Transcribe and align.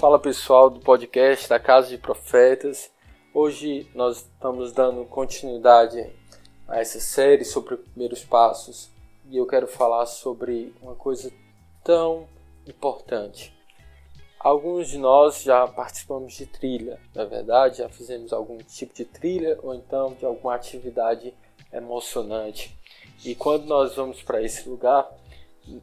Fala 0.00 0.18
pessoal 0.18 0.70
do 0.70 0.80
podcast 0.80 1.46
da 1.46 1.60
Casa 1.60 1.88
de 1.88 1.98
Profetas. 1.98 2.90
Hoje 3.34 3.86
nós 3.94 4.22
estamos 4.22 4.72
dando 4.72 5.04
continuidade 5.04 6.10
a 6.66 6.80
essa 6.80 6.98
série 6.98 7.44
sobre 7.44 7.76
primeiros 7.76 8.24
passos 8.24 8.88
e 9.28 9.36
eu 9.36 9.46
quero 9.46 9.66
falar 9.66 10.06
sobre 10.06 10.74
uma 10.80 10.94
coisa 10.94 11.30
tão 11.84 12.26
importante. 12.66 13.54
Alguns 14.38 14.88
de 14.88 14.96
nós 14.96 15.42
já 15.42 15.68
participamos 15.68 16.32
de 16.32 16.46
trilha, 16.46 16.98
na 17.14 17.24
é 17.24 17.26
verdade, 17.26 17.78
já 17.78 17.88
fizemos 17.90 18.32
algum 18.32 18.56
tipo 18.56 18.94
de 18.94 19.04
trilha 19.04 19.58
ou 19.62 19.74
então 19.74 20.14
de 20.14 20.24
alguma 20.24 20.54
atividade 20.54 21.34
emocionante. 21.70 22.74
E 23.22 23.34
quando 23.34 23.66
nós 23.66 23.96
vamos 23.96 24.22
para 24.22 24.42
esse 24.42 24.66
lugar, 24.66 25.06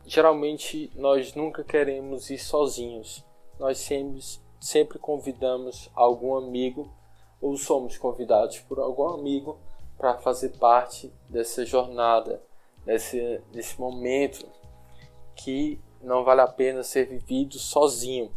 geralmente 0.07 0.91
nós 0.95 1.35
nunca 1.35 1.63
queremos 1.63 2.31
ir 2.31 2.39
sozinhos 2.39 3.26
nós 3.59 3.89
sempre, 4.59 4.99
convidamos 4.99 5.89
algum 5.95 6.35
amigo 6.35 6.91
ou 7.41 7.55
somos 7.57 7.97
convidados 7.97 8.59
por 8.59 8.79
algum 8.79 9.09
amigo 9.09 9.57
para 9.97 10.17
fazer 10.17 10.49
parte 10.57 11.11
dessa 11.29 11.65
jornada, 11.65 12.41
desse, 12.85 13.41
desse 13.51 13.79
momento 13.79 14.45
que 15.35 15.79
não 16.01 16.23
vale 16.23 16.41
a 16.41 16.47
pena 16.47 16.83
ser 16.83 17.05
vivido 17.05 17.57
sozinho. 17.57 18.31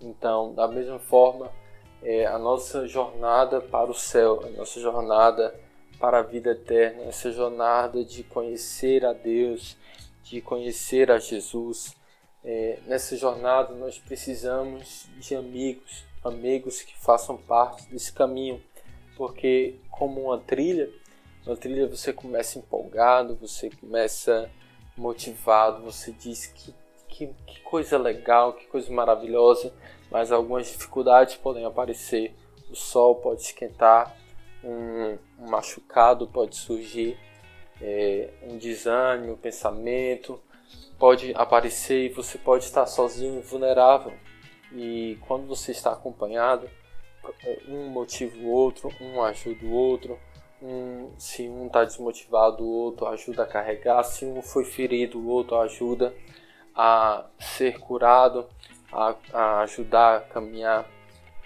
Então, 0.00 0.54
da 0.54 0.66
mesma 0.66 0.98
forma, 0.98 1.50
é, 2.02 2.26
a 2.26 2.38
nossa 2.38 2.86
jornada 2.86 3.60
para 3.60 3.90
o 3.90 3.94
céu, 3.94 4.42
a 4.44 4.50
nossa 4.50 4.80
jornada 4.80 5.54
para 5.98 6.18
a 6.18 6.22
vida 6.22 6.50
eterna, 6.50 7.04
essa 7.04 7.30
jornada 7.30 8.04
de 8.04 8.24
conhecer 8.24 9.04
a 9.04 9.12
Deus, 9.12 9.76
de 10.24 10.40
conhecer 10.40 11.10
a 11.10 11.18
Jesus, 11.18 11.94
é, 12.44 12.78
nessa 12.86 13.16
jornada 13.16 13.74
nós 13.74 13.98
precisamos 13.98 15.06
de 15.18 15.34
amigos, 15.34 16.04
amigos 16.24 16.82
que 16.82 16.98
façam 16.98 17.36
parte 17.36 17.86
desse 17.88 18.12
caminho, 18.12 18.62
porque 19.16 19.76
como 19.90 20.22
uma 20.22 20.38
trilha, 20.38 20.90
uma 21.46 21.56
trilha 21.56 21.86
você 21.86 22.12
começa 22.12 22.58
empolgado, 22.58 23.36
você 23.36 23.70
começa 23.70 24.50
motivado, 24.96 25.82
você 25.82 26.12
diz 26.12 26.46
que, 26.46 26.74
que, 27.08 27.28
que 27.46 27.60
coisa 27.60 27.96
legal, 27.96 28.52
que 28.54 28.66
coisa 28.66 28.92
maravilhosa, 28.92 29.72
mas 30.10 30.32
algumas 30.32 30.66
dificuldades 30.66 31.36
podem 31.36 31.64
aparecer, 31.64 32.34
o 32.70 32.74
sol 32.74 33.16
pode 33.16 33.42
esquentar, 33.42 34.16
um, 34.64 35.18
um 35.38 35.48
machucado 35.48 36.26
pode 36.26 36.56
surgir, 36.56 37.18
é, 37.80 38.30
um 38.42 38.58
desânimo, 38.58 39.32
um 39.32 39.36
pensamento, 39.36 40.40
pode 40.98 41.32
aparecer 41.34 42.06
e 42.06 42.08
você 42.08 42.38
pode 42.38 42.64
estar 42.64 42.86
sozinho 42.86 43.40
vulnerável. 43.42 44.12
E 44.72 45.18
quando 45.26 45.46
você 45.46 45.72
está 45.72 45.92
acompanhado, 45.92 46.68
um 47.68 47.88
motiva 47.88 48.36
o 48.38 48.50
outro, 48.50 48.90
um 49.00 49.22
ajuda 49.22 49.64
o 49.64 49.72
outro. 49.72 50.18
Um, 50.62 51.10
se 51.18 51.48
um 51.48 51.66
está 51.66 51.84
desmotivado, 51.84 52.62
o 52.62 52.70
outro 52.70 53.06
ajuda 53.06 53.42
a 53.42 53.46
carregar. 53.46 54.02
Se 54.04 54.24
um 54.24 54.40
foi 54.42 54.64
ferido, 54.64 55.18
o 55.18 55.28
outro 55.28 55.56
ajuda 55.58 56.14
a 56.74 57.26
ser 57.38 57.78
curado, 57.78 58.48
a, 58.92 59.14
a 59.32 59.60
ajudar 59.62 60.16
a 60.16 60.20
caminhar. 60.20 60.88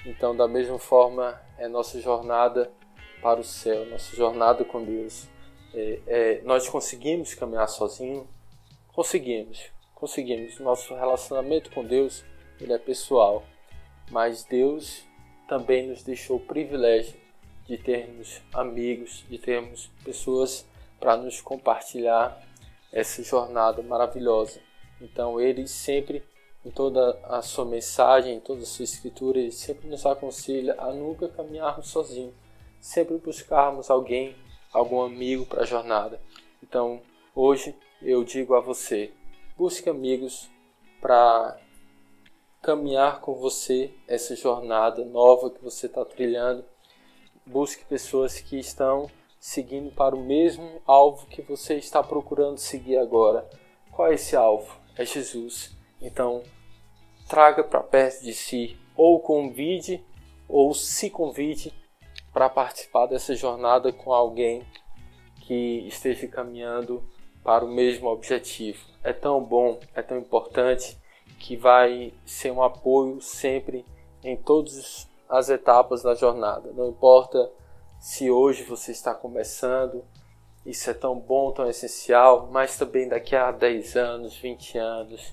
Então, 0.05 0.37
da 0.37 0.47
mesma 0.47 0.79
forma, 0.79 1.41
é 1.59 1.67
nossa 1.67 2.01
jornada 2.01 2.71
para 3.23 3.41
o 3.41 3.45
céu, 3.45 3.87
nossa 3.87 4.15
jornada 4.15 4.65
com 4.65 4.85
Deus. 4.85 5.29
É, 5.75 6.01
é, 6.07 6.41
nós 6.45 6.69
conseguimos 6.69 7.35
caminhar 7.35 7.69
sozinho, 7.69 8.29
Conseguimos, 8.97 9.71
conseguimos. 9.95 10.59
Nosso 10.59 10.95
relacionamento 10.95 11.71
com 11.71 11.85
Deus 11.85 12.25
ele 12.59 12.73
é 12.73 12.79
pessoal, 12.79 13.45
mas 14.11 14.43
Deus 14.43 15.05
também 15.47 15.87
nos 15.87 16.03
deixou 16.03 16.39
o 16.39 16.41
privilégio 16.41 17.15
de 17.67 17.77
termos 17.77 18.41
amigos, 18.55 19.23
de 19.29 19.37
termos 19.37 19.89
pessoas 20.03 20.67
para 20.99 21.15
nos 21.15 21.43
compartilhar 21.43 22.43
essa 22.91 23.23
jornada 23.23 23.83
maravilhosa. 23.83 24.63
Então 24.99 25.39
ele 25.39 25.69
sempre, 25.69 26.23
em 26.65 26.71
toda 26.71 27.21
a 27.25 27.43
sua 27.43 27.67
mensagem, 27.67 28.37
em 28.37 28.41
toda 28.41 28.63
a 28.63 28.67
sua 28.67 28.85
escritura, 28.85 29.39
ele 29.39 29.53
sempre 29.53 29.89
nos 29.89 30.07
aconselha 30.07 30.75
a 30.79 30.91
nunca 30.91 31.29
caminharmos 31.29 31.89
sozinhos, 31.89 32.33
sempre 32.81 33.19
buscarmos 33.19 33.91
alguém, 33.91 34.35
algum 34.73 35.03
amigo 35.03 35.45
para 35.45 35.65
a 35.65 35.67
jornada. 35.67 36.19
Então 36.63 37.03
hoje 37.35 37.75
eu 38.03 38.23
digo 38.25 38.55
a 38.55 38.61
você: 38.61 39.13
busque 39.57 39.89
amigos 39.89 40.51
para 41.01 41.59
caminhar 42.63 43.21
com 43.21 43.35
você 43.35 43.93
essa 44.09 44.35
jornada 44.35 45.05
nova 45.05 45.51
que 45.51 45.63
você 45.63 45.87
está 45.87 46.05
trilhando. 46.05 46.65
Busque 47.47 47.85
pessoas 47.85 48.41
que 48.41 48.59
estão 48.59 49.09
seguindo 49.39 49.95
para 49.95 50.17
o 50.17 50.25
mesmo 50.25 50.83
alvo 50.85 51.27
que 51.29 51.43
você 51.43 51.77
está 51.77 52.03
procurando 52.03 52.59
seguir 52.59 52.99
agora. 52.99 53.49
Qual 53.93 54.09
é 54.09 54.15
esse 54.15 54.35
alvo? 54.35 54.77
É 54.97 55.05
Jesus. 55.05 55.77
Então, 56.03 56.43
traga 57.29 57.63
para 57.63 57.83
perto 57.83 58.23
de 58.23 58.35
si, 58.35 58.77
ou 58.97 59.21
convide, 59.21 60.05
ou 60.49 60.75
se 60.75 61.09
convide 61.09 61.73
para 62.33 62.49
participar 62.49 63.07
dessa 63.07 63.35
jornada 63.35 63.93
com 63.93 64.13
alguém 64.13 64.67
que 65.47 65.87
esteja 65.87 66.27
caminhando 66.27 67.03
para 67.47 67.65
o 67.65 67.69
mesmo 67.69 68.09
objetivo. 68.09 68.85
É 69.05 69.13
tão 69.13 69.41
bom, 69.41 69.79
é 69.95 70.03
tão 70.03 70.19
importante 70.19 70.99
que 71.39 71.57
vai 71.57 72.13
ser 72.27 72.51
um 72.51 72.61
apoio 72.61 73.21
sempre 73.21 73.87
em 74.25 74.37
todas 74.37 75.09
as 75.29 75.49
etapas 75.49 76.03
da 76.03 76.13
jornada. 76.17 76.73
Não 76.75 76.89
importa 76.89 77.49
se 78.01 78.29
hoje 78.33 78.65
você 78.65 78.91
está 78.91 79.15
começando, 79.15 80.05
isso 80.67 80.91
é 80.91 80.95
tão 80.95 81.17
bom, 81.17 81.53
tão 81.53 81.71
essencial, 81.71 82.49
mas 82.51 82.77
também 82.77 83.09
daqui 83.09 83.37
a 83.37 83.53
10 83.53 83.95
anos, 83.95 84.37
20 84.37 84.79
anos, 84.79 85.33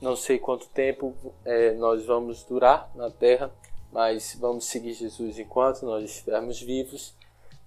não 0.00 0.16
sei 0.16 0.40
quanto 0.40 0.68
tempo 0.70 1.14
é, 1.44 1.74
nós 1.74 2.04
vamos 2.04 2.42
durar 2.42 2.90
na 2.96 3.08
Terra, 3.08 3.52
mas 3.92 4.36
vamos 4.40 4.64
seguir 4.66 4.94
Jesus 4.94 5.38
enquanto 5.38 5.86
nós 5.86 6.02
estivermos 6.10 6.60
vivos 6.60 7.14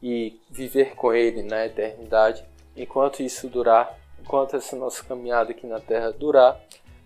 e 0.03 0.41
viver 0.49 0.95
com 0.95 1.13
Ele 1.13 1.43
na 1.43 1.65
eternidade 1.65 2.43
enquanto 2.81 3.21
isso 3.21 3.49
durar, 3.49 3.99
enquanto 4.19 4.55
essa 4.55 4.75
nossa 4.75 5.03
caminhada 5.03 5.51
aqui 5.51 5.67
na 5.67 5.79
Terra 5.79 6.11
durar, 6.11 6.59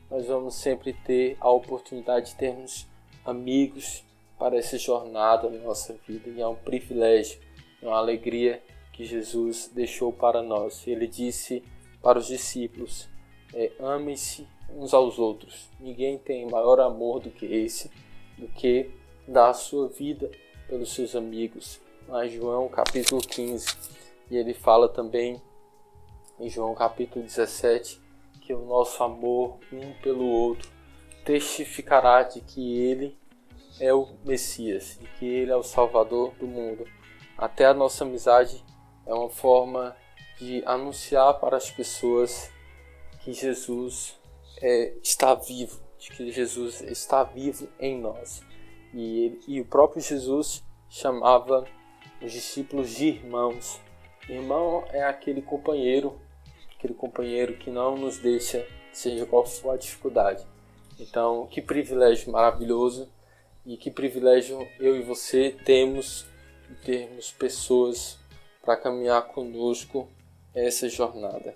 nós 0.09 0.27
vamos 0.27 0.55
sempre 0.55 0.93
ter 0.93 1.35
a 1.39 1.49
oportunidade 1.49 2.31
de 2.31 2.35
termos 2.35 2.87
amigos 3.25 4.03
para 4.37 4.57
essa 4.57 4.77
jornada 4.77 5.49
na 5.49 5.59
nossa 5.59 5.95
vida 6.07 6.29
e 6.29 6.39
é 6.39 6.47
um 6.47 6.55
privilégio, 6.55 7.39
é 7.81 7.87
uma 7.87 7.97
alegria 7.97 8.61
que 8.91 9.03
Jesus 9.03 9.71
deixou 9.73 10.13
para 10.13 10.43
nós. 10.43 10.85
Ele 10.87 11.07
disse 11.07 11.63
para 12.01 12.19
os 12.19 12.27
discípulos: 12.27 13.09
é, 13.53 13.71
amem-se 13.79 14.47
uns 14.69 14.93
aos 14.93 15.17
outros. 15.17 15.69
Ninguém 15.79 16.17
tem 16.17 16.47
maior 16.49 16.79
amor 16.79 17.19
do 17.19 17.31
que 17.31 17.45
esse, 17.45 17.89
do 18.37 18.47
que 18.47 18.91
dar 19.27 19.49
a 19.49 19.53
sua 19.53 19.87
vida 19.87 20.29
pelos 20.67 20.93
seus 20.93 21.15
amigos. 21.15 21.81
Lá 22.07 22.25
em 22.25 22.29
João 22.29 22.67
capítulo 22.67 23.21
15, 23.21 23.65
e 24.29 24.35
ele 24.35 24.53
fala 24.53 24.89
também 24.89 25.41
em 26.43 26.49
João 26.49 26.75
capítulo 26.75 27.23
17, 27.23 28.01
que 28.41 28.53
o 28.53 28.65
nosso 28.65 29.01
amor 29.01 29.59
um 29.71 29.93
pelo 30.01 30.25
outro 30.25 30.69
testificará 31.23 32.21
de 32.23 32.41
que 32.41 32.81
ele 32.81 33.17
é 33.79 33.93
o 33.93 34.09
Messias, 34.25 34.97
de 34.99 35.07
que 35.07 35.25
ele 35.25 35.51
é 35.51 35.55
o 35.55 35.63
Salvador 35.63 36.33
do 36.35 36.45
mundo. 36.45 36.85
Até 37.37 37.65
a 37.65 37.73
nossa 37.73 38.03
amizade 38.03 38.61
é 39.05 39.13
uma 39.13 39.29
forma 39.29 39.95
de 40.37 40.61
anunciar 40.65 41.39
para 41.39 41.55
as 41.55 41.71
pessoas 41.71 42.51
que 43.21 43.31
Jesus 43.31 44.19
é, 44.61 44.97
está 45.01 45.33
vivo, 45.33 45.79
de 45.97 46.09
que 46.11 46.29
Jesus 46.29 46.81
está 46.81 47.23
vivo 47.23 47.69
em 47.79 47.97
nós. 47.97 48.43
E, 48.93 49.25
ele, 49.25 49.39
e 49.47 49.61
o 49.61 49.65
próprio 49.65 50.01
Jesus 50.01 50.61
chamava 50.89 51.65
os 52.21 52.33
discípulos 52.33 52.89
de 52.89 53.07
irmãos. 53.07 53.79
Irmão 54.27 54.83
é 54.89 55.03
aquele 55.03 55.41
companheiro 55.41 56.21
aquele 56.83 56.93
companheiro 56.93 57.57
que 57.57 57.69
não 57.69 57.95
nos 57.95 58.17
deixa, 58.17 58.67
seja 58.91 59.25
qual 59.25 59.45
for 59.45 59.71
a 59.71 59.77
dificuldade. 59.77 60.45
Então, 60.99 61.47
que 61.47 61.61
privilégio 61.61 62.31
maravilhoso 62.31 63.09
e 63.65 63.77
que 63.77 63.89
privilégio 63.89 64.67
eu 64.79 64.95
e 64.97 65.01
você 65.01 65.55
temos 65.63 66.25
de 66.67 66.75
termos 66.75 67.31
pessoas 67.31 68.19
para 68.61 68.75
caminhar 68.75 69.29
conosco 69.29 70.09
essa 70.53 70.89
jornada. 70.89 71.55